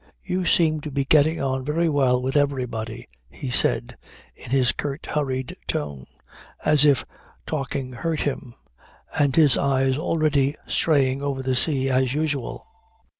[0.23, 3.97] You seem to be getting on very well with everybody," he said
[4.35, 6.07] in his curt hurried tone,
[6.65, 7.05] as if
[7.45, 8.55] talking hurt him,
[9.19, 12.65] and his eyes already straying over the sea as usual.